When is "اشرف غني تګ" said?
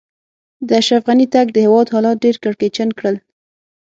0.81-1.47